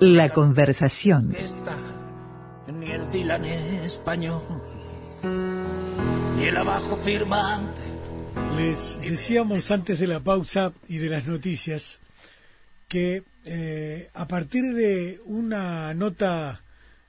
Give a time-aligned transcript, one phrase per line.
[0.00, 1.34] La conversación.
[2.72, 4.42] Ni el Dylan español,
[6.38, 7.82] ni el abajo firmante.
[8.56, 12.00] Les decíamos antes de la pausa y de las noticias
[12.88, 16.62] que eh, a partir de una nota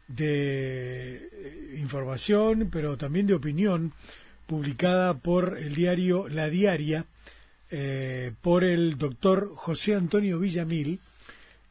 [0.10, 3.94] de eh, información, pero también de opinión,
[4.48, 7.06] publicada por el diario La Diaria,
[7.70, 11.00] eh, por el doctor José Antonio Villamil,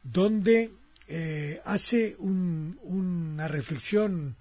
[0.02, 0.71] donde
[1.12, 4.37] eh, hace una reflexión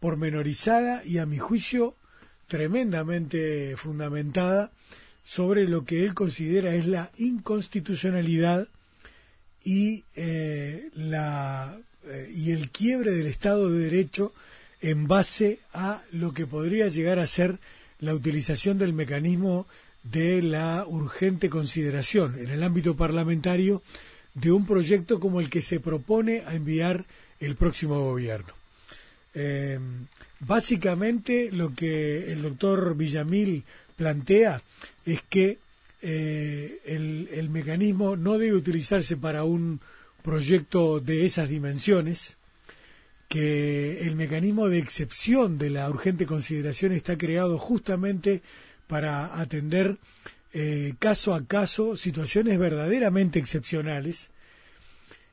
[0.00, 1.96] pormenorizada y a mi juicio
[2.48, 4.72] tremendamente fundamentada
[5.22, 8.68] sobre lo que él considera es la inconstitucionalidad
[9.62, 11.78] y, eh, la,
[12.34, 14.32] y el quiebre del Estado de Derecho
[14.80, 17.58] en base a lo que podría llegar a ser
[18.00, 19.66] la utilización del mecanismo
[20.02, 22.38] de la urgente consideración.
[22.38, 23.82] En el ámbito parlamentario
[24.34, 27.04] de un proyecto como el que se propone a enviar
[27.40, 28.52] el próximo gobierno.
[29.34, 29.78] Eh,
[30.40, 33.64] básicamente lo que el doctor Villamil
[33.96, 34.60] plantea
[35.04, 35.58] es que
[36.02, 39.80] eh, el, el, mecanismo no debe utilizarse para un
[40.22, 42.36] proyecto de esas dimensiones,
[43.28, 48.42] que el mecanismo de excepción de la urgente consideración está creado justamente
[48.86, 49.96] para atender
[50.56, 54.30] eh, caso a caso situaciones verdaderamente excepcionales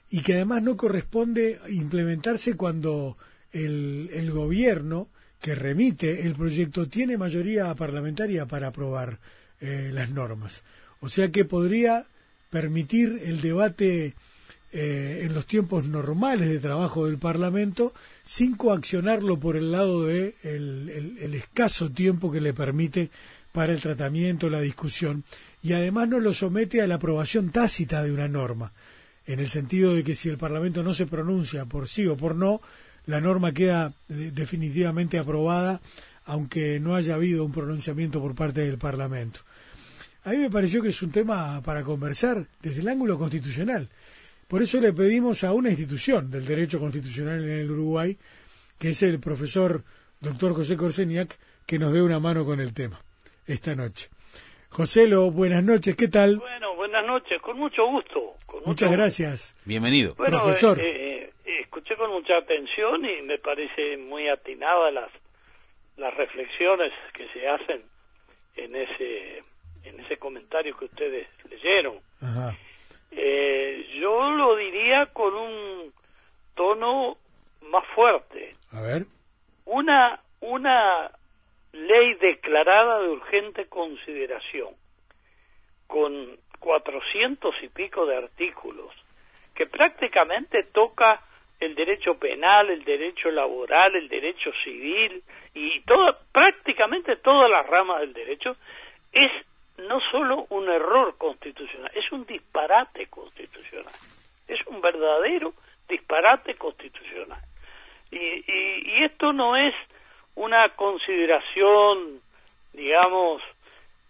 [0.09, 3.17] y que además no corresponde implementarse cuando
[3.51, 9.19] el, el gobierno que remite el proyecto tiene mayoría parlamentaria para aprobar
[9.59, 10.63] eh, las normas.
[11.01, 12.07] O sea que podría
[12.49, 14.15] permitir el debate
[14.71, 20.35] eh, en los tiempos normales de trabajo del Parlamento sin coaccionarlo por el lado de
[20.41, 23.11] el escaso tiempo que le permite
[23.51, 25.23] para el tratamiento, la discusión,
[25.61, 28.73] y además no lo somete a la aprobación tácita de una norma,
[29.25, 32.35] en el sentido de que si el Parlamento no se pronuncia por sí o por
[32.35, 32.61] no,
[33.05, 35.81] la norma queda eh, definitivamente aprobada,
[36.25, 39.39] aunque no haya habido un pronunciamiento por parte del Parlamento.
[40.23, 43.89] A mí me pareció que es un tema para conversar desde el ángulo constitucional.
[44.47, 48.17] Por eso le pedimos a una institución del derecho constitucional en el Uruguay,
[48.77, 49.83] que es el profesor
[50.19, 53.01] doctor José Corseniak, que nos dé una mano con el tema
[53.47, 54.09] esta noche.
[54.69, 56.37] Joselo, buenas noches, ¿qué tal?
[56.37, 58.35] Bueno, buenas noches, con mucho gusto.
[58.65, 59.55] Muchas gracias.
[59.65, 60.15] Bienvenido.
[60.15, 60.79] Profesor.
[60.79, 65.09] Eh, eh, escuché con mucha atención y me parece muy atinada las,
[65.97, 67.83] las reflexiones que se hacen
[68.55, 69.39] en ese,
[69.83, 71.99] en ese comentario que ustedes leyeron.
[73.11, 75.93] Eh, yo lo diría con un
[76.55, 77.17] tono
[77.63, 78.55] más fuerte.
[78.71, 79.05] A ver.
[79.65, 81.11] Una, una
[81.73, 84.75] ley declarada de urgente consideración,
[85.87, 88.93] con cuatrocientos y pico de artículos,
[89.55, 91.21] que prácticamente toca
[91.59, 95.23] el derecho penal, el derecho laboral, el derecho civil
[95.53, 98.55] y todo, prácticamente todas las ramas del derecho,
[99.11, 99.31] es
[99.77, 103.93] no solo un error constitucional, es un disparate constitucional,
[104.47, 105.53] es un verdadero
[105.87, 107.41] disparate constitucional.
[108.09, 109.73] Y, y, y esto no es
[110.35, 112.21] una consideración,
[112.73, 113.41] digamos,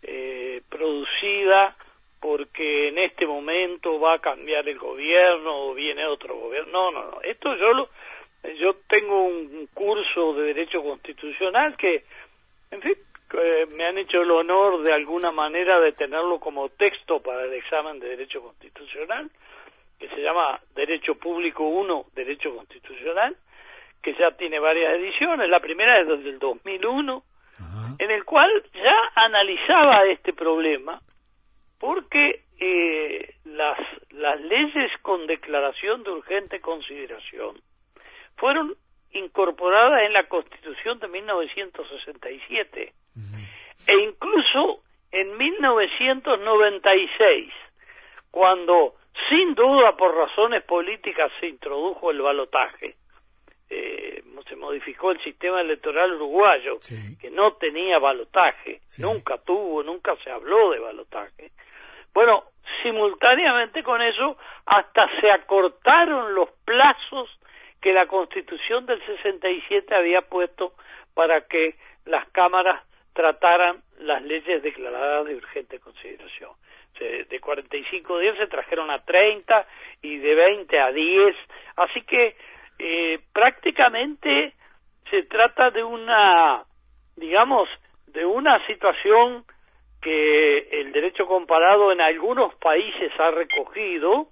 [0.03, 1.75] eh, producida
[2.19, 6.71] porque en este momento va a cambiar el gobierno o viene otro gobierno.
[6.71, 7.21] No, no, no.
[7.21, 7.89] Esto yo lo,
[8.59, 12.03] yo tengo un curso de derecho constitucional que,
[12.69, 12.95] en fin,
[13.75, 17.99] me han hecho el honor de alguna manera de tenerlo como texto para el examen
[17.99, 19.29] de derecho constitucional,
[19.99, 23.35] que se llama Derecho Público 1, Derecho Constitucional,
[24.01, 27.23] que ya tiene varias ediciones, la primera es desde el 2001,
[27.99, 30.99] en el cual ya analizaba este problema,
[31.79, 33.79] porque eh, las,
[34.11, 37.59] las leyes con declaración de urgente consideración
[38.37, 38.75] fueron
[39.11, 42.93] incorporadas en la Constitución de 1967
[43.87, 47.51] e incluso en 1996,
[48.31, 48.95] cuando
[49.29, 52.95] sin duda por razones políticas se introdujo el balotaje
[53.71, 56.79] eh, se modificó el sistema electoral uruguayo,
[57.21, 61.51] que no tenía balotaje, nunca tuvo, nunca se habló de balotaje.
[62.13, 62.43] Bueno,
[62.83, 67.29] simultáneamente con eso, hasta se acortaron los plazos
[67.79, 70.73] que la Constitución del 67 había puesto
[71.13, 72.83] para que las cámaras
[73.13, 76.51] trataran las leyes declaradas de urgente consideración.
[76.99, 79.65] De 45 días se trajeron a 30
[80.03, 81.35] y de 20 a 10,
[81.77, 82.35] así que
[82.83, 84.53] eh, prácticamente
[85.11, 86.63] se trata de una,
[87.15, 87.69] digamos,
[88.07, 89.45] de una situación
[90.01, 94.29] que el derecho comparado en algunos países ha recogido,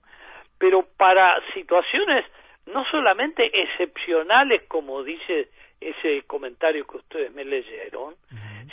[0.58, 2.26] pero para situaciones
[2.66, 5.50] no solamente excepcionales como dice
[5.80, 8.16] ese comentario que ustedes me leyeron,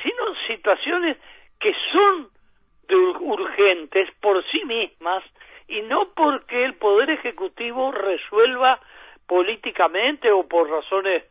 [0.02, 1.18] sino situaciones
[1.60, 2.30] que son
[2.88, 5.22] urgentes por sí mismas
[5.68, 8.80] y no porque el Poder Ejecutivo resuelva
[9.26, 11.24] políticamente o por razones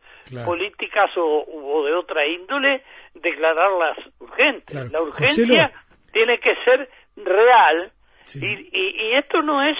[0.44, 2.82] políticas o, de otra índole
[3.14, 4.90] declararlas urgentes.
[4.90, 5.72] La urgencia
[6.12, 7.92] tiene que ser real
[8.34, 9.78] y, y, esto no es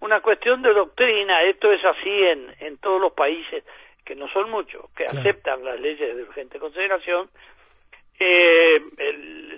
[0.00, 3.64] una cuestión de doctrina, esto es así en, en todos los países,
[4.04, 7.28] que no son muchos, que aceptan las leyes de urgente consideración.
[8.20, 8.80] Eh,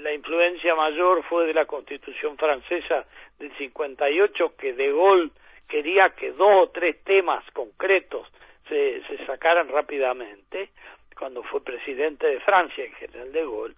[0.01, 3.05] la influencia mayor fue de la Constitución francesa
[3.39, 5.31] del 58, que De Gaulle
[5.69, 8.27] quería que dos o tres temas concretos
[8.69, 10.71] se, se sacaran rápidamente,
[11.19, 13.75] cuando fue presidente de Francia, en general De Gaulle.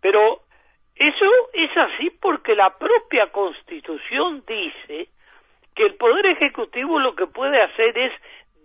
[0.00, 0.42] Pero
[0.94, 5.08] eso es así porque la propia Constitución dice
[5.74, 8.12] que el Poder Ejecutivo lo que puede hacer es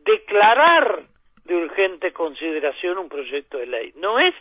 [0.04, 1.04] declarar
[1.46, 3.94] de urgente consideración un proyecto de ley.
[3.98, 4.34] No es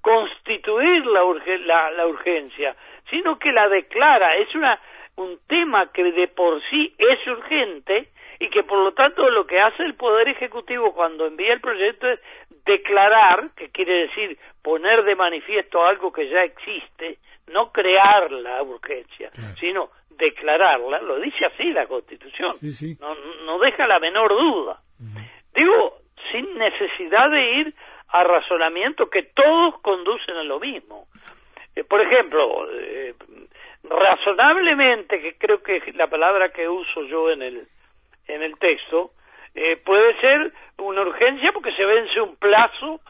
[0.00, 2.76] constituir la, la, urgencia,
[3.10, 4.36] sino que la declara.
[4.36, 4.80] Es una,
[5.18, 9.60] un tema que de por sí es urgente y que por lo tanto lo que
[9.60, 12.20] hace el Poder Ejecutivo cuando envía el proyecto es
[12.64, 17.18] declarar, que quiere decir poner de manifiesto algo que ya existe,
[17.48, 22.56] no crear la urgencia, sino declararla, lo dice así la Constitución,
[23.00, 24.80] No, no deja la menor duda.
[25.54, 25.98] Digo,
[26.30, 27.74] sin necesidad de ir
[28.08, 31.08] a razonamiento que todos conducen a lo mismo.
[31.74, 33.14] Eh, por ejemplo, eh,
[33.84, 37.68] razonablemente, que creo que es la palabra que uso yo en el,
[38.26, 39.12] en el texto,
[39.54, 43.00] eh, puede ser una urgencia porque se vence un plazo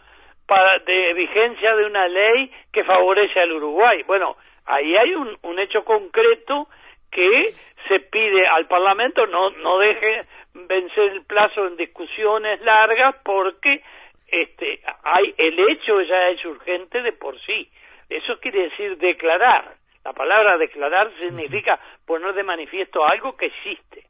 [0.46, 4.02] para, de vigencia de una ley que favorece al Uruguay.
[4.04, 4.36] Bueno,
[4.66, 6.68] ahí hay un, un hecho concreto
[7.10, 7.54] que
[7.88, 13.82] se pide al Parlamento no, no deje vencer el plazo en discusiones largas porque
[14.26, 17.70] este hay el hecho ya es urgente de por sí.
[18.08, 19.76] Eso quiere decir declarar.
[20.08, 24.04] La palabra declarar significa poner de manifiesto algo que existe.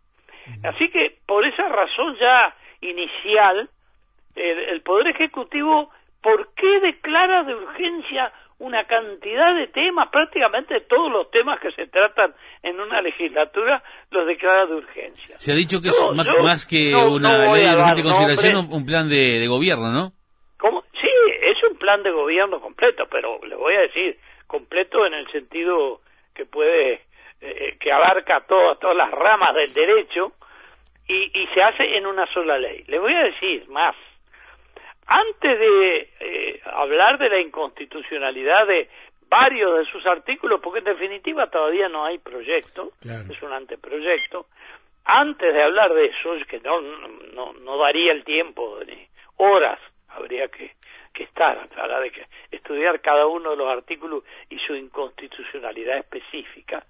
[0.63, 3.69] Así que por esa razón ya inicial,
[4.37, 5.91] el Poder Ejecutivo,
[6.23, 11.89] ¿por qué declara de urgencia una cantidad de temas, prácticamente todos los temas que se
[11.89, 15.35] tratan en una legislatura los declara de urgencia.
[15.39, 19.47] Se ha dicho que es más, que una ley de urgente consideración, un, plan de,
[19.49, 20.13] gobierno, ¿no?
[20.59, 20.85] ¿Cómo?
[21.01, 21.09] Sí,
[21.43, 24.19] es un plan de gobierno completo, pero le voy a decir,
[24.49, 26.01] completo en el sentido
[26.35, 27.03] que puede,
[27.41, 30.33] eh, que abarca todas, todas las ramas del derecho
[31.07, 32.83] y, y se hace en una sola ley.
[32.89, 33.95] Le voy a decir más
[35.09, 38.89] antes de eh, hablar de la inconstitucionalidad de
[39.29, 44.47] varios de sus artículos, porque en definitiva todavía no hay proyecto, es un anteproyecto,
[45.05, 46.81] antes de hablar de eso, que no,
[47.33, 49.07] no, no daría el tiempo, ni
[49.37, 49.79] horas
[50.09, 50.73] habría que,
[51.19, 56.87] que estar, a de que estudiar cada uno de los artículos y su inconstitucionalidad específica.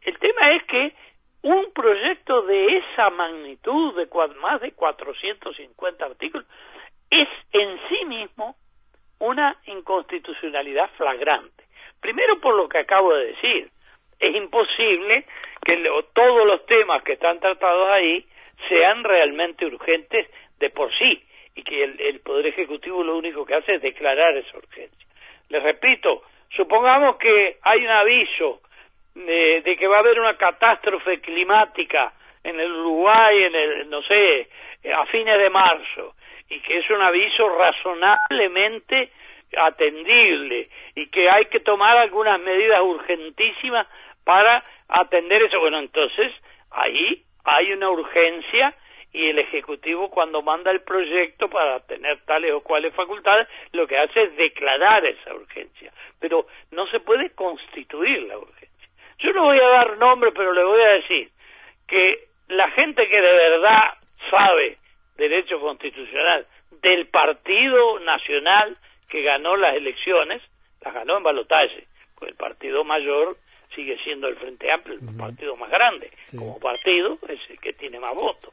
[0.00, 0.94] El tema es que
[1.42, 4.08] un proyecto de esa magnitud, de
[4.40, 6.46] más de 450 artículos,
[7.10, 8.56] es en sí mismo
[9.18, 11.64] una inconstitucionalidad flagrante.
[12.00, 13.70] Primero por lo que acabo de decir,
[14.20, 15.26] es imposible
[15.64, 15.82] que
[16.12, 18.24] todos los temas que están tratados ahí
[18.68, 20.28] sean realmente urgentes
[20.60, 24.56] de por sí y que el, Poder Ejecutivo lo único que hace es declarar esa
[24.56, 25.06] urgencia.
[25.48, 28.60] Les repito, supongamos que hay un aviso
[29.14, 34.02] de, de, que va a haber una catástrofe climática en el Uruguay, en el, no
[34.02, 34.48] sé,
[34.92, 36.14] a fines de marzo,
[36.48, 39.10] y que es un aviso razonablemente
[39.56, 43.86] atendible y que hay que tomar algunas medidas urgentísimas
[44.24, 45.60] para atender eso.
[45.60, 46.32] Bueno, entonces
[46.70, 48.74] ahí hay una urgencia
[49.14, 53.96] y el Ejecutivo cuando manda el proyecto para tener tales o cuales facultades, lo que
[53.96, 55.92] hace es declarar esa urgencia.
[56.18, 58.88] Pero no se puede constituir la urgencia.
[59.20, 61.30] Yo no voy a dar nombre, pero le voy a decir
[61.86, 63.94] que la gente que de verdad
[64.30, 64.78] sabe
[65.16, 66.44] derecho constitucional
[66.82, 68.76] del Partido Nacional
[69.08, 70.42] que ganó las elecciones,
[70.80, 71.86] las ganó en balotaje,
[72.18, 73.36] pues el partido mayor
[73.76, 78.00] sigue siendo el Frente Amplio, el partido más grande, como partido es el que tiene
[78.00, 78.52] más votos.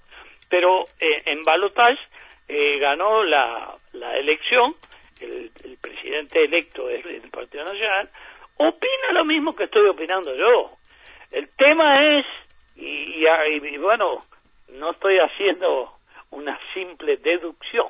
[0.52, 1.98] Pero eh, en balotaje
[2.48, 4.76] eh, ganó la, la elección,
[5.20, 5.50] el,
[5.82, 8.10] presidente electo es del Partido Nacional,
[8.58, 10.72] opina lo mismo que estoy opinando yo.
[11.32, 12.26] El tema es,
[12.76, 14.24] y bueno,
[14.74, 15.94] no estoy haciendo
[16.32, 17.88] una simple deducción.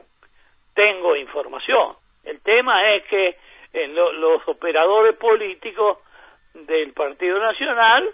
[0.74, 1.96] Tengo información.
[2.24, 3.38] El tema es que
[3.74, 5.98] en los operadores políticos
[6.54, 8.10] del Partido Nacional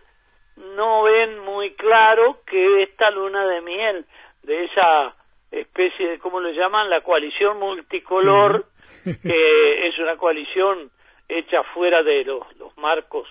[0.57, 4.05] no ven muy claro que esta luna de miel
[4.47, 5.13] de esa
[5.51, 6.89] especie de, ¿cómo le llaman?
[6.89, 8.65] La coalición multicolor,
[9.03, 10.89] que es una coalición
[11.27, 13.27] hecha fuera de los, los marcos.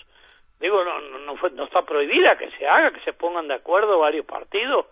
[0.60, 3.98] Digo, no, no, no, no está prohibida que se haga, que se pongan de acuerdo
[3.98, 4.86] varios partidos,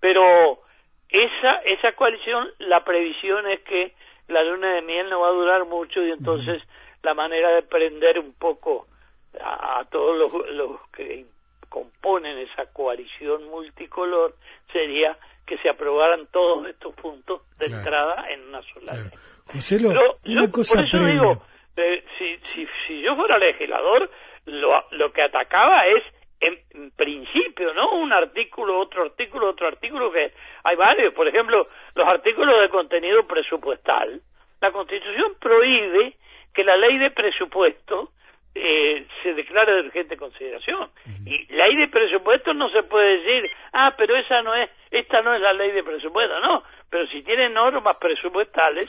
[0.00, 0.60] pero
[1.08, 3.94] esa, esa coalición, la previsión es que
[4.28, 6.62] la luna de miel no va a durar mucho y entonces
[7.02, 8.86] la manera de prender un poco
[9.40, 11.26] a, todos los, los que
[11.68, 14.36] componen esa coalición multicolor
[14.72, 19.10] sería que se aprobaran todos estos puntos de entrada en una sola ley.
[19.46, 19.90] José, lo,
[20.24, 21.42] una cosa por eso digo,
[21.76, 24.10] eh, si, si, si yo fuera legislador,
[24.46, 26.02] lo, lo que atacaba es
[26.40, 27.92] en, principio, ¿no?
[27.96, 30.32] Un artículo, otro artículo, otro artículo, que
[30.62, 31.12] hay varios.
[31.14, 34.20] Por ejemplo, los artículos de contenido presupuestal.
[34.60, 36.16] La Constitución prohíbe
[36.52, 38.10] que la ley de presupuesto
[38.54, 40.90] eh, se declare de urgente consideración.
[41.26, 45.34] Y ley de presupuesto no se puede decir, ah, pero esa no es, esta no
[45.34, 46.62] es la ley de presupuesto, no.
[46.88, 48.88] Pero si tiene normas presupuestales,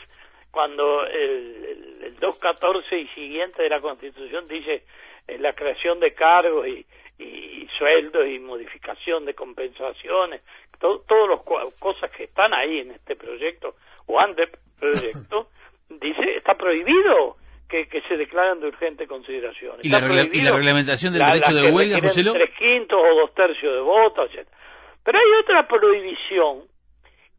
[0.51, 4.83] cuando el, el 214 y siguiente de la Constitución dice
[5.27, 6.85] eh, la creación de cargos y,
[7.17, 10.45] y sueldos y modificación de compensaciones,
[10.79, 14.47] todas las cosas que están ahí en este proyecto o ante
[14.79, 15.49] proyecto,
[15.89, 17.37] dice está prohibido
[17.69, 19.77] que, que se declaren de urgente consideración.
[19.81, 24.29] ¿Y la, reglamentación del derecho de huelga, José Tres quintos o dos tercios de votos,
[24.33, 24.47] etc.
[25.03, 26.63] Pero hay otra prohibición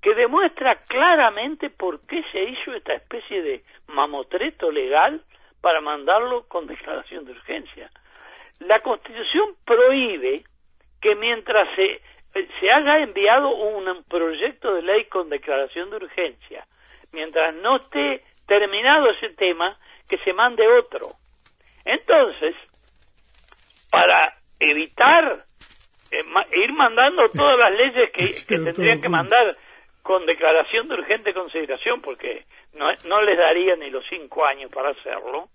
[0.00, 5.20] que demuestra claramente por qué se hizo esta especie de mamotreto legal
[5.60, 7.90] para mandarlo con declaración de urgencia.
[8.60, 10.44] La Constitución prohíbe
[11.00, 12.00] que mientras se,
[12.60, 16.66] se haya enviado un proyecto de ley con declaración de urgencia,
[17.12, 19.76] mientras no esté terminado ese tema,
[20.08, 21.12] que se mande otro.
[21.84, 22.54] Entonces,
[23.90, 25.44] para evitar
[26.10, 29.56] eh, ir mandando todas las leyes que, que tendrían que mandar
[30.02, 32.44] con declaración de urgente consideración, porque
[32.74, 35.48] no, no les daría ni los cinco años para hacerlo,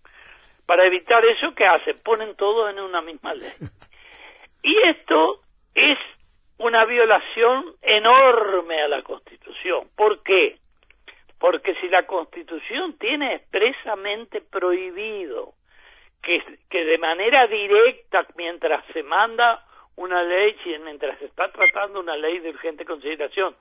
[0.66, 2.00] para evitar eso, ¿qué hacen?
[2.00, 3.52] Ponen todo en una misma ley.
[4.64, 5.42] Y esto
[5.74, 5.98] es
[6.58, 9.90] una violación enorme a la Constitución.
[9.96, 10.58] ¿Por qué?
[11.42, 15.56] Porque si la Constitución tiene expresamente prohibido
[16.22, 22.38] que, de manera directa, mientras se manda una ley, mientras se está tratando una ley
[22.40, 23.56] de urgente consideración,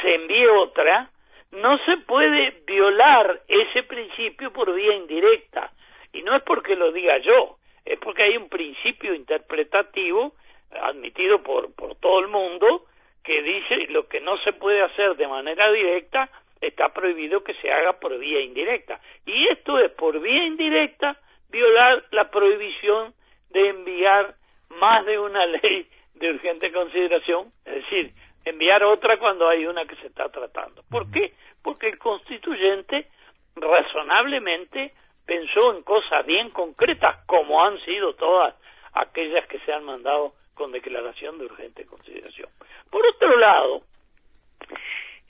[0.00, 1.10] se envíe otra,
[1.50, 5.72] no se puede violar ese principio por vía indirecta.
[6.12, 10.32] Y no es porque lo diga yo, es porque hay un principio interpretativo
[10.80, 12.84] admitido por, por todo el mundo
[13.24, 16.30] que dice lo que no se puede hacer de manera directa
[16.60, 19.00] está prohibido que se haga por vía indirecta.
[19.24, 21.18] Y esto es por vía indirecta
[21.50, 23.14] violar la prohibición
[23.50, 24.34] de enviar
[24.80, 28.12] más de una ley de urgente consideración, es decir,
[28.44, 30.82] enviar otra cuando hay una que se está tratando.
[30.90, 31.34] ¿Por qué?
[31.62, 33.08] Porque el constituyente
[33.54, 34.92] razonablemente
[35.26, 38.54] pensó en cosas bien concretas, como han sido todas
[38.92, 42.48] aquellas que se han mandado con declaración de urgente consideración.
[42.90, 43.82] Por otro lado,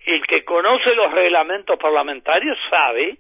[0.07, 3.19] el que conoce los reglamentos parlamentarios sabe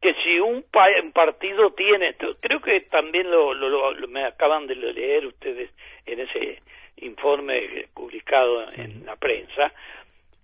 [0.00, 0.64] que si un,
[1.12, 3.54] partido tiene, creo que también lo,
[4.08, 5.70] me acaban de leer ustedes
[6.06, 6.62] en ese
[6.98, 9.72] informe publicado en la prensa,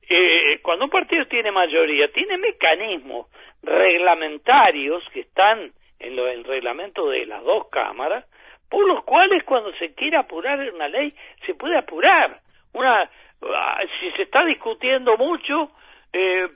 [0.09, 3.29] eh, cuando un partido tiene mayoría, tiene mecanismos
[3.63, 8.25] reglamentarios que están en el reglamento de las dos cámaras,
[8.69, 11.15] por los cuales cuando se quiere apurar una ley,
[11.45, 12.41] se puede apurar.
[12.73, 13.11] Una,
[14.01, 15.71] si se está discutiendo mucho,
[16.13, 16.49] eh,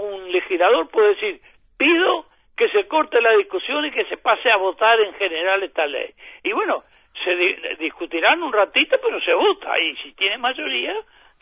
[0.00, 1.40] un legislador puede decir,
[1.76, 5.86] pido que se corte la discusión y que se pase a votar en general esta
[5.86, 6.14] ley.
[6.42, 6.84] Y bueno,
[7.22, 7.34] se
[7.78, 10.94] discutirán un ratito, pero se vota, y si tiene mayoría,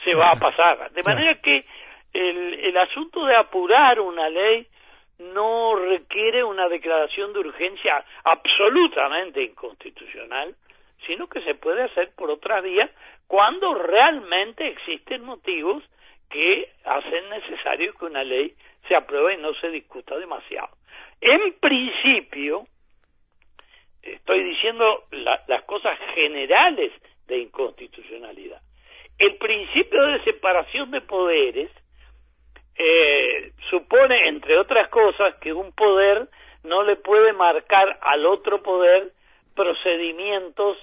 [0.02, 0.90] se va a pasar.
[0.90, 1.64] De manera que
[2.12, 4.66] el, el asunto de apurar una ley
[5.18, 10.54] no requiere una declaración de urgencia absolutamente inconstitucional,
[11.06, 12.90] sino que se puede hacer por otra vía
[13.26, 15.82] cuando realmente existen motivos
[16.30, 18.54] que hacen necesario que una ley
[18.88, 20.70] se apruebe y no se discuta demasiado.
[21.20, 22.66] En principio,
[24.02, 26.92] estoy diciendo las cosas generales
[27.26, 28.60] de inconstitucionalidad.
[29.18, 31.70] El principio de separación de poderes
[32.76, 36.28] eh, supone, entre otras cosas, que un poder
[36.64, 39.12] no le puede marcar al otro poder
[39.54, 40.76] procedimientos,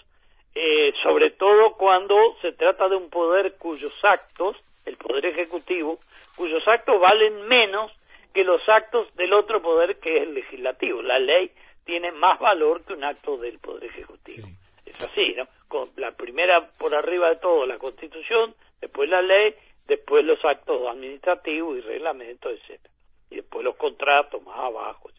[0.54, 6.00] eh, sobre todo cuando se trata de un poder cuyos actos, el poder ejecutivo,
[6.36, 7.92] cuyos actos valen menos
[8.34, 11.02] que los actos del otro poder que es el legislativo.
[11.02, 11.52] La ley
[11.86, 14.48] tiene más valor que un acto del poder ejecutivo.
[14.86, 15.48] Es así, ¿no?
[15.68, 19.56] Con la primera por arriba de todo la Constitución, después la ley,
[19.88, 22.94] después los actos administrativos y reglamentos, etcétera,
[23.30, 25.10] y después los contratos más abajo.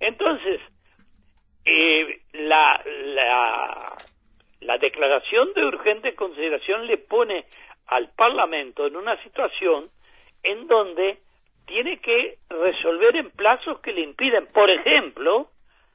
[0.00, 0.60] Entonces,
[1.64, 3.96] eh, la, la,
[4.64, 7.44] la declaración de urgente consideración le pone
[7.86, 9.90] al Parlamento en una situación
[10.42, 11.18] en donde
[11.66, 15.48] tiene que resolver en plazos que le impiden, por ejemplo,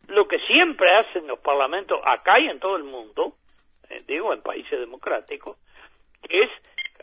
[0.08, 3.34] lo que siempre hacen los parlamentos acá y en todo el mundo,
[3.90, 5.58] eh, digo en países democráticos,
[6.30, 6.50] es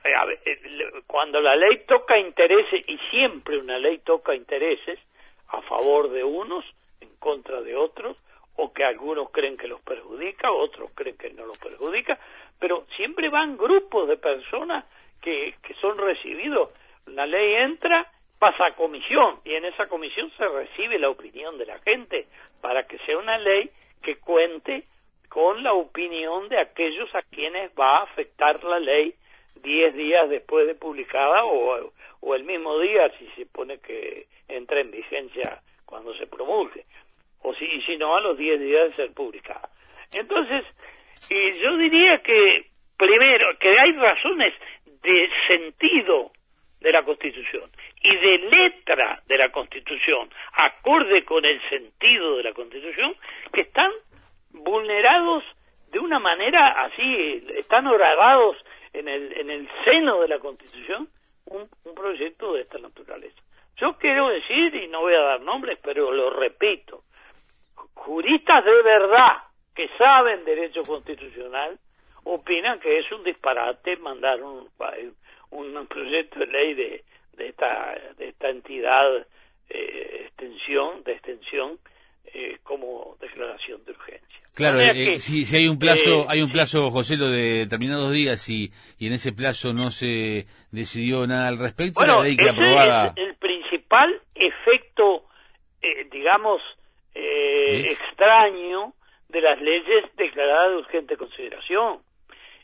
[0.04, 0.58] eh, eh,
[1.06, 4.98] cuando la ley toca intereses, y siempre una ley toca intereses,
[5.48, 6.64] a favor de unos,
[7.00, 8.16] en contra de otros,
[8.84, 12.18] algunos creen que los perjudica, otros creen que no los perjudica,
[12.58, 14.84] pero siempre van grupos de personas
[15.20, 16.70] que, que son recibidos.
[17.06, 21.66] La ley entra, pasa a comisión, y en esa comisión se recibe la opinión de
[21.66, 22.26] la gente
[22.60, 23.70] para que sea una ley
[24.02, 24.84] que cuente
[25.28, 29.14] con la opinión de aquellos a quienes va a afectar la ley
[29.56, 34.80] diez días después de publicada o, o el mismo día si se pone que entra
[34.80, 36.84] en vigencia cuando se promulgue
[37.44, 39.68] o si, si no a los 10 días de ser publicada.
[40.12, 40.64] Entonces,
[41.30, 44.54] eh, yo diría que, primero, que hay razones
[45.02, 46.32] de sentido
[46.80, 47.70] de la Constitución
[48.02, 53.14] y de letra de la Constitución, acorde con el sentido de la Constitución,
[53.52, 53.90] que están
[54.50, 55.44] vulnerados
[55.90, 58.56] de una manera así, están horadados
[58.92, 61.08] en el, en el seno de la Constitución
[61.46, 63.40] un proyecto de esta naturaleza.
[63.76, 67.03] Yo quiero decir, y no voy a dar nombres, pero lo repito,
[68.04, 69.44] juristas de verdad
[69.74, 71.78] que saben derecho constitucional
[72.24, 74.68] opinan que es un disparate mandar un,
[75.50, 77.04] un proyecto de ley de,
[77.36, 79.26] de esta de esta entidad
[79.68, 81.78] eh, extensión de extensión
[82.26, 84.40] eh, como declaración de urgencia.
[84.54, 88.48] Claro, eh, si, si, hay un plazo, hay un plazo, José, lo de determinados días
[88.48, 92.50] y, y en ese plazo no se decidió nada al respecto, bueno, la ley que
[92.50, 93.14] aprobada...
[93.16, 95.24] el principal efecto,
[96.12, 96.62] digamos,
[97.14, 98.92] eh, extraño
[99.28, 102.00] de las leyes declaradas de urgente consideración.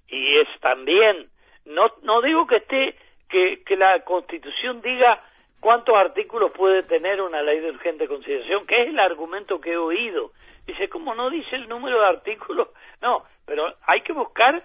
[0.08, 1.28] Y es también,
[1.64, 2.96] no, no digo que esté,
[3.28, 5.22] que, que la Constitución diga
[5.60, 9.76] cuántos artículos puede tener una ley de urgente consideración, que es el argumento que he
[9.76, 10.32] oído.
[10.66, 12.68] Dice, ¿cómo no dice el número de artículos?
[13.02, 14.62] No, pero hay que buscar,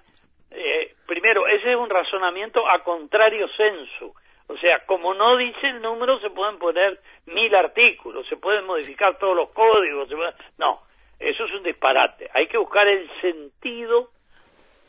[0.52, 4.13] eh, primero, ese es un razonamiento a contrario censo.
[4.47, 9.17] O sea, como no dice el número, se pueden poner mil artículos, se pueden modificar
[9.17, 10.08] todos los códigos.
[10.58, 10.81] No,
[11.19, 12.29] eso es un disparate.
[12.34, 14.12] Hay que buscar el sentido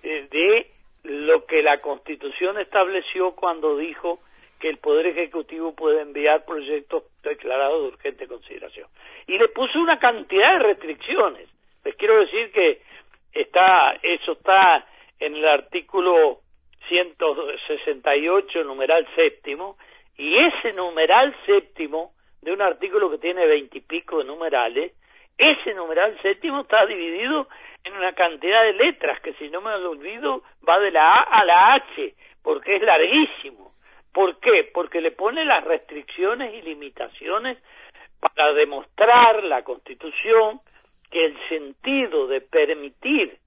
[0.03, 0.71] eh, de
[1.05, 4.21] lo que la Constitución estableció cuando dijo
[4.59, 8.89] que el Poder Ejecutivo puede enviar proyectos declarados de urgente consideración.
[9.27, 11.49] Y le puso una cantidad de restricciones.
[11.85, 12.83] Les quiero decir que
[13.33, 14.87] está, eso está
[15.19, 16.41] en el artículo
[16.89, 19.77] 168, numeral séptimo,
[20.17, 24.93] y ese numeral séptimo de un artículo que tiene veintipico de numerales,
[25.37, 27.49] ese numeral séptimo está dividido
[27.85, 31.41] en una cantidad de letras que si no me lo olvido va de la A
[31.41, 33.73] a la H, porque es larguísimo.
[34.13, 34.71] ¿Por qué?
[34.73, 37.59] Porque le pone las restricciones y limitaciones
[38.19, 40.61] para demostrar la Constitución
[41.11, 43.39] que el sentido de permitir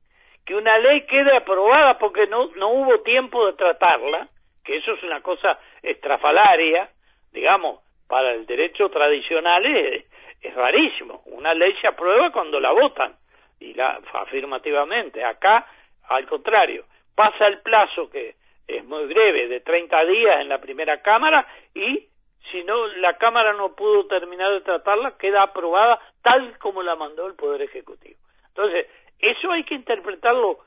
[0.50, 4.28] que una ley quede aprobada porque no, no hubo tiempo de tratarla,
[4.64, 6.90] que eso es una cosa estrafalaria,
[7.32, 10.06] digamos, para el derecho tradicional es,
[10.42, 11.22] es rarísimo.
[11.28, 13.16] Una ley se aprueba cuando la votan,
[13.60, 15.24] y la afirmativamente.
[15.24, 15.68] Acá,
[16.08, 18.34] al contrario, pasa el plazo que
[18.68, 22.08] es muy breve, de 30 días en la primera Cámara, y
[22.52, 27.28] si no, la Cámara no pudo terminar de tratarla, queda aprobada tal como la mandó
[27.28, 28.18] el Poder Ejecutivo.
[28.48, 28.88] Entonces,
[29.20, 30.60] eso hay que interpretarlo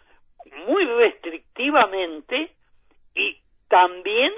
[0.66, 2.52] muy restrictivamente
[3.14, 3.38] y
[3.68, 4.32] también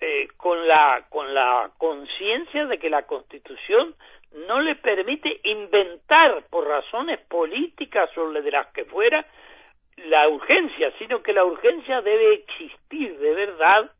[0.00, 3.94] eh, con la con la conciencia de que la Constitución
[4.46, 9.26] no le permite inventar por razones políticas o de las que fuera
[10.06, 13.90] la urgencia, sino que la urgencia debe existir de verdad,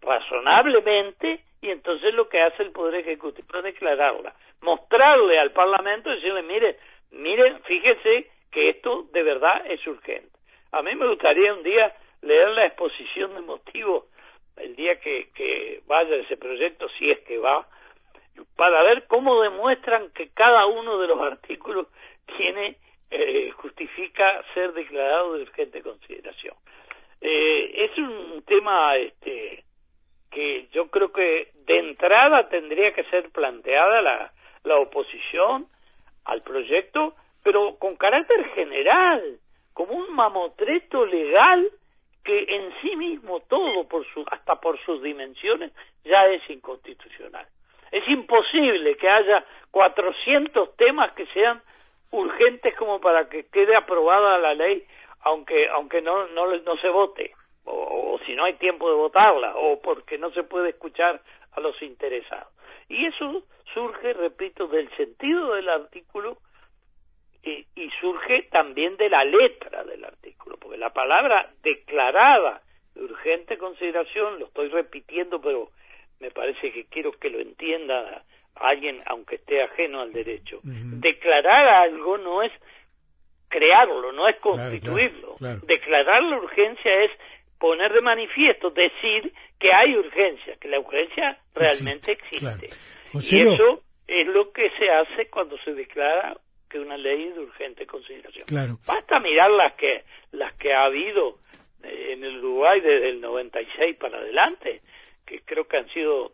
[0.00, 6.16] razonablemente, y entonces lo que hace el Poder Ejecutivo es declararla, mostrarle al Parlamento y
[6.16, 6.78] decirle, mire,
[7.10, 10.30] miren, fíjese que esto de verdad es urgente.
[10.72, 14.04] A mí me gustaría un día leer la exposición de motivos
[14.56, 17.66] el día que, vaya ese proyecto, si es que va,
[18.56, 21.86] para ver cómo demuestran que cada uno de los artículos
[22.36, 22.76] tiene
[23.10, 26.54] eh, justifica ser declarado de urgente consideración.
[27.20, 29.64] Eh, es un tema este
[30.30, 34.32] que yo creo que de entrada tendría que ser planteada la,
[34.64, 35.66] la oposición
[36.24, 39.38] al proyecto pero con carácter general,
[39.72, 41.70] como un mamotreto legal
[42.24, 45.72] que en sí mismo todo, por su, hasta por sus dimensiones,
[46.04, 47.46] ya es inconstitucional.
[47.90, 51.62] Es imposible que haya 400 temas que sean
[52.10, 54.84] urgentes como para que quede aprobada la ley,
[55.20, 57.32] aunque aunque no no, no se vote,
[57.64, 61.22] o, o si no hay tiempo de votarla, o porque no se puede escuchar
[61.52, 62.52] a los interesados.
[62.88, 63.42] Y eso
[63.74, 66.38] surge, repito, del sentido del artículo
[67.48, 72.62] y, y, surge también de la letra del artículo, porque la palabra declarada
[72.94, 75.70] de urgente consideración, lo estoy repitiendo, pero
[76.20, 80.60] me parece que quiero que lo entienda alguien, aunque esté ajeno al derecho.
[80.62, 82.52] Declarar algo no es
[83.48, 85.36] crearlo, no es constituirlo.
[85.66, 87.10] Declarar la urgencia es
[87.58, 92.68] poner de manifiesto, decir que hay urgencia, que la urgencia realmente existe.
[93.14, 96.36] Y eso es lo que se hace cuando se declara
[96.68, 98.46] que una ley de urgente consideración.
[98.86, 101.38] Basta mirar las que las que ha habido
[101.82, 104.82] eh, en el Uruguay desde el 96 para adelante,
[105.26, 106.32] que creo que han sido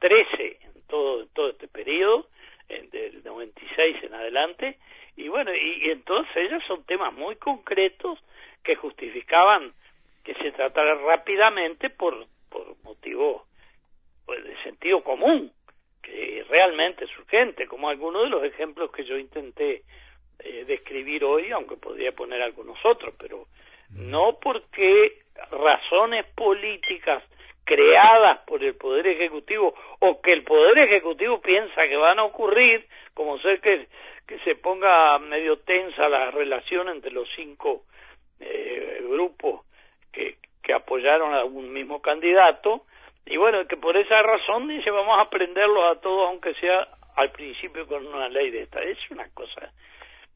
[0.00, 2.28] 13 en todo todo este periodo,
[2.68, 4.78] en, del 96 en adelante,
[5.16, 8.18] y bueno, y, y entonces ellas son temas muy concretos
[8.62, 9.72] que justificaban
[10.24, 13.44] que se tratara rápidamente por por motivo
[14.24, 15.52] pues, de sentido común
[16.04, 19.82] que realmente es urgente, como algunos de los ejemplos que yo intenté
[20.38, 23.46] eh, describir hoy, aunque podría poner algunos otros, pero
[23.90, 27.22] no porque razones políticas
[27.64, 32.86] creadas por el Poder Ejecutivo o que el Poder Ejecutivo piensa que van a ocurrir,
[33.14, 33.88] como ser que,
[34.26, 37.84] que se ponga medio tensa la relación entre los cinco
[38.40, 39.62] eh, grupos
[40.12, 42.84] que, que apoyaron a un mismo candidato,
[43.26, 47.30] y bueno, que por esa razón dice vamos a aprenderlos a todos, aunque sea al
[47.30, 48.82] principio con una ley de esta.
[48.82, 49.72] Es una cosa.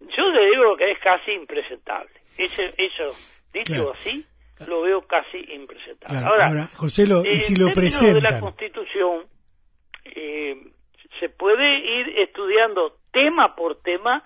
[0.00, 2.12] Yo le digo que es casi impresentable.
[2.36, 3.10] Eso, eso
[3.52, 4.24] dicho así,
[4.66, 6.18] lo veo casi impresentable.
[6.18, 8.14] Ahora, José, lo, y si lo presentan.
[8.14, 9.26] de la Constitución,
[10.04, 10.56] eh,
[11.18, 14.22] se puede ir estudiando tema por tema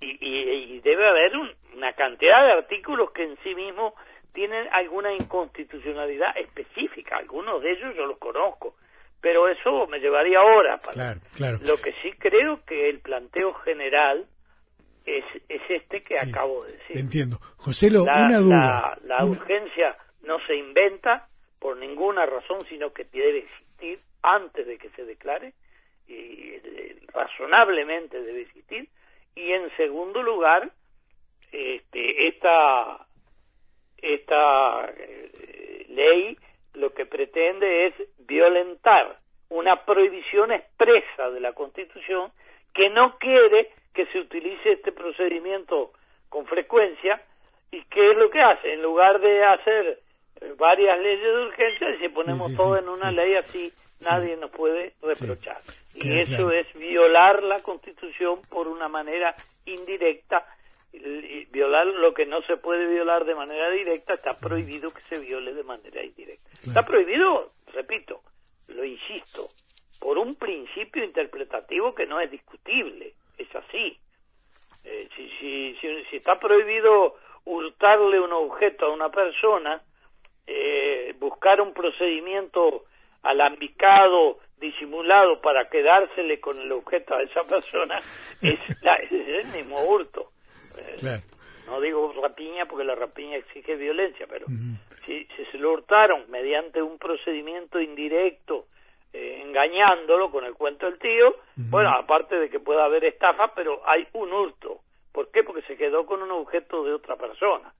[0.00, 1.32] y, y, debe haber
[1.74, 3.94] una cantidad de artículos que en sí mismo
[4.32, 8.74] tienen alguna inconstitucionalidad específica, algunos de ellos yo los conozco,
[9.20, 14.26] pero eso me llevaría horas para claro, Lo que sí creo que el planteo general
[15.06, 16.98] es, es este que acabo de decir.
[16.98, 17.38] Entiendo.
[17.56, 18.98] José, lo, una duda.
[19.04, 24.90] La, urgencia no se inventa por ninguna razón, sino que debe existir antes de que
[24.90, 25.52] se declare,
[26.08, 28.88] y eh, razonablemente debe existir,
[29.34, 30.70] y en segundo lugar,
[31.50, 33.06] este, esta
[34.02, 36.36] esta eh, ley
[36.74, 42.32] lo que pretende es violentar una prohibición expresa de la Constitución
[42.74, 45.92] que no quiere que se utilice este procedimiento
[46.28, 47.22] con frecuencia
[47.70, 49.98] y qué es lo que hace en lugar de hacer
[50.40, 54.94] eh, varias leyes de urgencia si ponemos todo en una ley así nadie nos puede
[55.02, 55.60] reprochar.
[55.94, 59.34] Y eso es violar la Constitución por una manera
[59.64, 60.44] indirecta
[61.50, 65.54] violar lo que no se puede violar de manera directa, está prohibido que se viole
[65.54, 66.50] de manera indirecta.
[66.66, 68.20] Está prohibido, repito,
[68.68, 69.48] lo insisto,
[69.98, 73.98] por un principio interpretativo que no es discutible, es así.
[74.84, 79.80] Eh, si, si, si, está prohibido hurtarle un objeto a una persona,
[80.46, 82.84] eh, buscar un procedimiento
[83.22, 87.96] alambicado, disimulado para quedársele con el objeto a esa persona,
[88.42, 90.31] es, es el mismo hurto.
[91.66, 94.46] No digo rapiña porque la rapiña exige violencia, pero
[95.06, 98.66] si, se lo hurtaron mediante un procedimiento indirecto,
[99.12, 103.80] eh, engañándolo con el cuento del tío, bueno, aparte de que pueda haber estafa, pero
[103.86, 104.80] hay un hurto.
[105.12, 105.44] ¿Por qué?
[105.44, 107.72] Porque se quedó con un objeto de otra persona.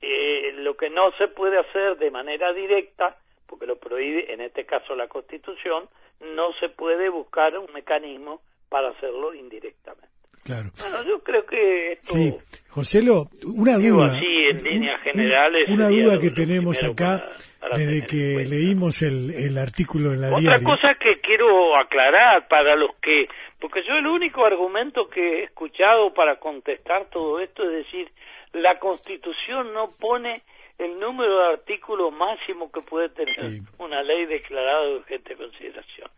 [0.00, 3.16] Eh, lo que no se puede hacer de manera directa,
[3.46, 5.88] porque lo prohíbe en este caso la Constitución,
[6.20, 10.19] no se puede buscar un mecanismo para hacerlo indirectamente.
[10.44, 10.70] Claro.
[10.78, 12.34] Bueno, yo creo que esto, Sí,
[12.68, 14.16] José, una duda.
[14.16, 15.68] Así, en líneas generales.
[15.68, 17.28] Una duda que tenemos acá
[17.76, 22.94] desde que leímos el, el artículo en la Otra cosa que quiero aclarar para los
[23.02, 23.28] que,
[23.60, 28.10] porque yo el único argumento que he escuchado para contestar todo esto es decir,
[28.52, 30.42] la Constitución no pone
[30.78, 33.34] el número de artículos máximo que puede tener
[33.78, 36.08] una ley declarada de urgente consideración.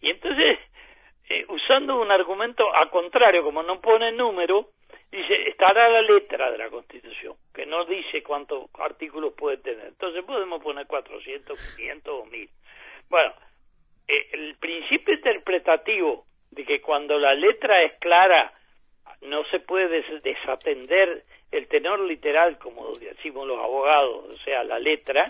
[0.00, 0.58] Y entonces
[1.28, 4.70] eh, usando un argumento a contrario, como no pone número,
[5.10, 9.86] dice, estará la letra de la Constitución, que no dice cuántos artículos puede tener.
[9.88, 12.50] Entonces podemos poner 400, 500 o 1000.
[13.08, 13.32] Bueno,
[14.08, 18.52] eh, el principio interpretativo de que cuando la letra es clara
[19.22, 25.24] no se puede desatender el tenor literal, como decimos los abogados, o sea, la letra,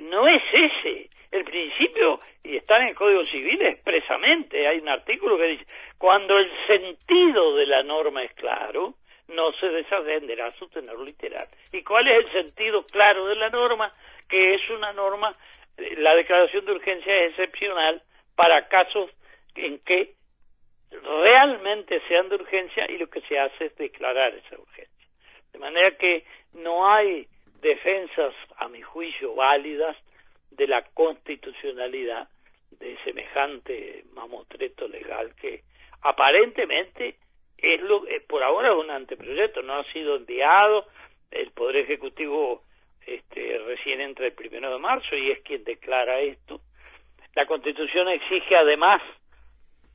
[0.00, 1.08] no es ese.
[1.30, 6.36] El principio, y está en el Código Civil expresamente, hay un artículo que dice, cuando
[6.36, 8.94] el sentido de la norma es claro,
[9.28, 11.46] no se desatenderá su tenor literal.
[11.72, 13.92] ¿Y cuál es el sentido claro de la norma?
[14.28, 15.36] Que es una norma,
[15.76, 18.02] eh, la declaración de urgencia es excepcional
[18.34, 19.10] para casos
[19.54, 20.14] en que
[20.90, 25.06] realmente sean de urgencia y lo que se hace es declarar esa urgencia.
[25.52, 26.24] De manera que
[26.54, 27.26] no hay
[27.60, 29.96] defensas, a mi juicio, válidas
[30.50, 32.28] de la constitucionalidad
[32.70, 35.62] de semejante mamotreto legal que
[36.02, 37.16] aparentemente
[37.58, 40.86] es lo eh, por ahora es un anteproyecto, no ha sido enviado,
[41.30, 42.62] el Poder Ejecutivo
[43.06, 46.60] este, recién entra el primero de marzo y es quien declara esto.
[47.34, 49.02] La Constitución exige además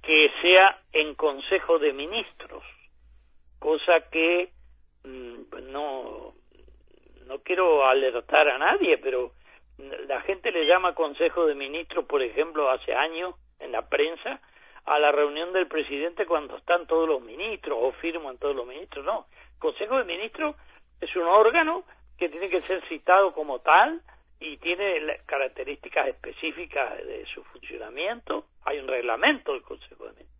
[0.02, 2.64] que sea en Consejo de Ministros,
[3.60, 4.50] cosa que
[5.04, 6.25] mm, no
[7.28, 9.32] no quiero alertar a nadie, pero
[10.08, 14.40] la gente le llama Consejo de Ministros, por ejemplo, hace años en la prensa
[14.86, 19.04] a la reunión del presidente cuando están todos los ministros o firman todos los ministros.
[19.04, 19.26] No,
[19.60, 20.56] Consejo de Ministros
[21.02, 21.84] es un órgano
[22.18, 24.02] que tiene que ser citado como tal
[24.40, 28.46] y tiene características específicas de su funcionamiento.
[28.64, 30.36] Hay un reglamento del Consejo de Ministros.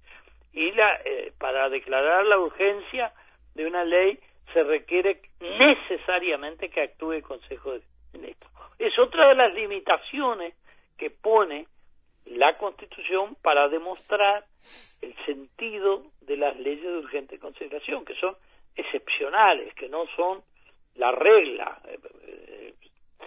[0.54, 3.14] Y la, eh, para declarar la urgencia
[3.56, 4.20] de una ley
[4.56, 7.82] se requiere necesariamente que actúe el Consejo de
[8.14, 8.50] Ministros.
[8.80, 10.54] Es otra de las limitaciones
[10.98, 11.68] que pone
[12.26, 14.46] la Constitución para demostrar
[15.02, 18.38] el sentido de las leyes de urgente consideración, que son
[18.78, 20.42] excepcionales, que no son
[20.96, 21.78] la regla.
[21.90, 22.74] Eh, eh,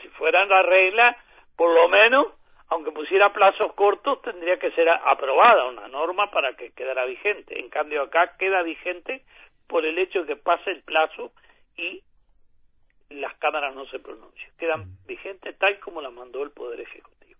[0.00, 1.14] si fueran la regla,
[1.56, 2.28] por lo menos,
[2.68, 7.60] aunque pusiera plazos cortos, tendría que ser aprobada una norma para que quedara vigente.
[7.60, 9.22] En cambio, acá queda vigente
[9.68, 11.32] por el hecho de que pase el plazo
[11.76, 12.02] y
[13.10, 14.50] las cámaras no se pronuncian.
[14.58, 17.38] Quedan vigentes tal como la mandó el Poder Ejecutivo.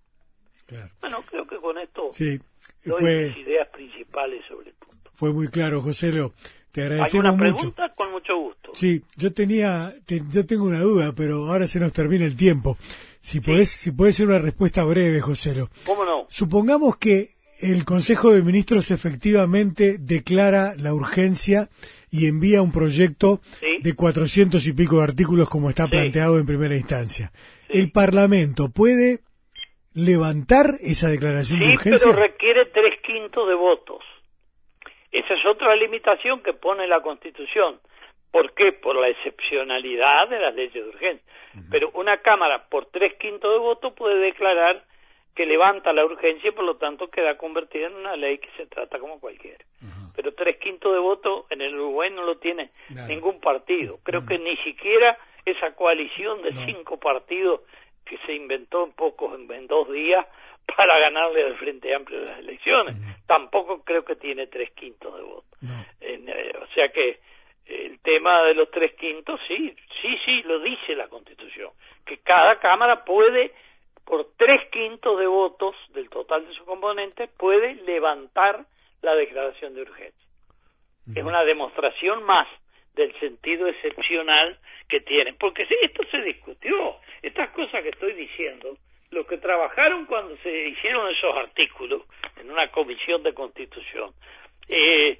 [1.00, 2.38] Bueno, creo que con esto sí,
[2.84, 5.10] doy fue, ideas principales sobre el punto.
[5.14, 6.32] Fue muy claro, José Lo.
[6.72, 7.56] Te agradecemos ¿Alguna mucho.
[7.56, 7.92] pregunta?
[7.96, 8.72] Con mucho gusto.
[8.74, 12.76] Sí, yo tenía, yo tengo una duda, pero ahora se nos termina el tiempo.
[13.20, 15.70] Si podés, si puede ser una respuesta breve, José Lo.
[15.86, 16.26] ¿Cómo no?
[16.28, 21.70] Supongamos que el Consejo de Ministros efectivamente declara la urgencia
[22.10, 23.78] y envía un proyecto Sí.
[23.82, 25.90] de cuatrocientos y pico de artículos como está Sí.
[25.90, 27.32] planteado en primera instancia.
[27.68, 29.20] ¿El Parlamento puede
[29.94, 32.08] levantar esa declaración de Sí, urgencia?
[32.10, 34.02] pero requiere tres quintos de votos.
[35.10, 37.80] Esa es otra limitación que pone la Constitución.
[38.30, 38.72] ¿Por qué?
[38.72, 41.24] Por la excepcionalidad de las leyes de urgencia.
[41.70, 44.84] Pero una Cámara, por tres quintos de votos, puede declarar
[45.38, 48.66] que levanta la urgencia y por lo tanto queda convertida en una ley que se
[48.66, 49.64] trata como cualquiera.
[50.16, 52.72] Pero tres quintos de votos en el Uruguay no lo tiene
[53.06, 54.00] ningún partido.
[54.02, 57.60] Creo que ni siquiera esa coalición de cinco partidos
[58.04, 60.26] que se inventó en pocos, en, en dos días
[60.76, 62.96] para ganarle al Frente Amplio las elecciones.
[63.28, 65.62] Tampoco creo que tiene tres quintos de votos.
[65.62, 65.86] No.
[66.00, 67.20] En, eh, o sea que
[67.64, 69.72] el tema de los tres quintos, sí,
[70.02, 71.70] sí, sí, lo dice la Constitución,
[72.04, 73.52] que cada Cámara puede,
[74.78, 78.64] tres quintos de votos del total de sus componentes, puede levantar
[79.02, 80.28] la declaración de urgencia.
[81.14, 82.46] Es una demostración más
[82.94, 88.76] del sentido excepcional que tiene, porque sí, esto se discutió, estas cosas que estoy diciendo,
[89.10, 92.02] los que trabajaron cuando se hicieron esos artículos
[92.36, 94.12] en una comisión de constitución,
[94.68, 95.18] eh,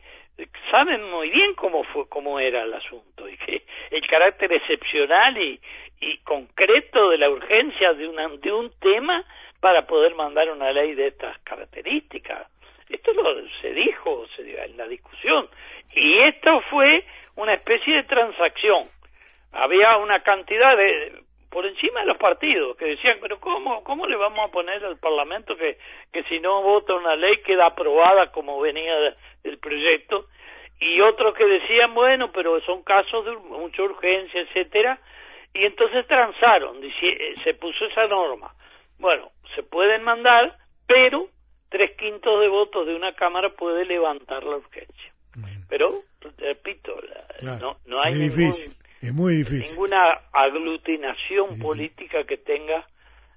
[0.70, 5.58] saben muy bien cómo fue cómo era el asunto y que el carácter excepcional y,
[6.00, 9.24] y concreto de la urgencia de una de un tema
[9.60, 12.46] para poder mandar una ley de estas características.
[12.88, 15.48] Esto lo, se dijo se dio en la discusión.
[15.94, 17.04] Y esto fue
[17.36, 18.88] una especie de transacción.
[19.52, 24.16] Había una cantidad de por encima de los partidos que decían pero cómo cómo le
[24.16, 25.78] vamos a poner al Parlamento que
[26.12, 30.26] que si no vota una ley queda aprobada como venía de- del proyecto
[30.78, 34.98] y otros que decían bueno pero son casos de mucha urgencia etcétera
[35.54, 38.52] y entonces transaron eh, se puso esa norma.
[38.98, 40.56] Bueno se pueden mandar
[40.86, 41.28] pero
[41.68, 45.12] tres quintos de votos de una cámara puede levantar la urgencia
[45.68, 45.88] pero
[46.38, 47.76] repito la- Claro.
[47.86, 48.52] no no hay es ningún
[49.00, 49.70] es muy difícil.
[49.76, 52.86] ninguna aglutinación política que tenga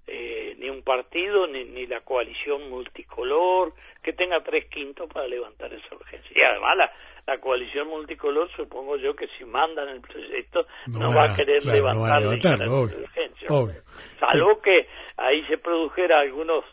[0.08, 5.72] eh, ni un partido ni, ni la coalición multicolor que tenga tres quintos para levantar
[5.74, 6.92] esa urgencia y además la,
[7.28, 11.94] la coalición multicolor supongo yo que si mandan el proyecto no, va a querer claro,
[11.94, 13.82] no levantar la obvio, urgencia obvio.
[14.20, 16.66] salvo que ahí se produjera algunos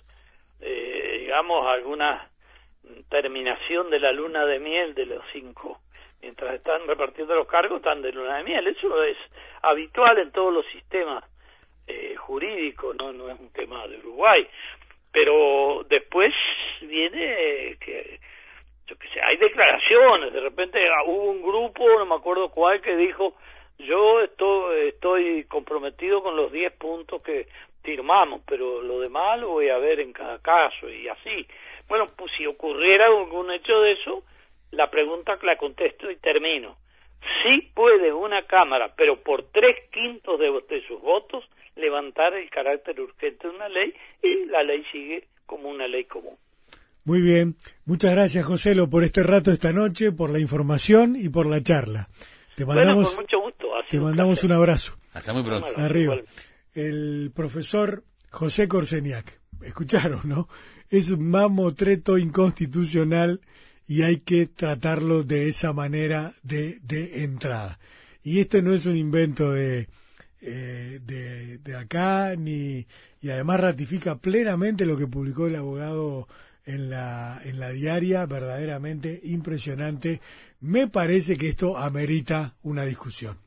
[0.61, 2.31] eh, digamos alguna
[3.11, 5.81] terminación de la luna de miel de los cinco
[6.21, 8.67] mientras están repartiendo los cargos están de luna de miel.
[8.67, 9.17] Eso es
[9.63, 11.25] habitual en todos los sistemas
[11.87, 13.13] eh, jurídicos, ¿no?
[13.13, 14.47] no es un tema de Uruguay.
[15.13, 16.35] Pero después
[16.83, 18.21] viene que,
[18.87, 22.95] yo sé, hay declaraciones, de repente ah, hubo un grupo, no me acuerdo cuál, que
[22.97, 23.35] dijo,
[23.79, 27.47] yo estoy, estoy comprometido con los 10 puntos que
[27.83, 31.47] firmamos, pero lo demás lo voy a ver en cada caso y así.
[31.89, 34.25] Bueno, pues si ocurriera algún hecho de eso,
[34.73, 36.77] la pregunta la contesto y termino.
[37.43, 41.45] Sí puede una Cámara, pero por tres quintos de, de sus votos,
[41.77, 46.37] levantar el carácter urgente de una ley y la ley sigue como una ley común.
[47.05, 47.55] Muy bien.
[47.87, 52.09] Muchas gracias, Joselo, por este rato esta noche, por la información y por la charla.
[52.55, 53.58] Te mandamos, mucho gusto.
[53.91, 54.99] Te mandamos un abrazo.
[55.13, 55.69] Hasta muy pronto.
[55.77, 56.17] Arriba.
[56.75, 59.41] El profesor José Corseniak.
[59.63, 60.49] Escucharon, ¿no?
[60.89, 63.41] Es un mamotreto inconstitucional
[63.87, 67.79] y hay que tratarlo de esa manera de, de entrada.
[68.23, 69.89] Y este no es un invento de,
[70.41, 72.87] eh, de, de, acá, ni,
[73.21, 76.29] y además ratifica plenamente lo que publicó el abogado
[76.65, 80.21] en la, en la diaria, verdaderamente impresionante.
[80.61, 83.39] Me parece que esto amerita una discusión.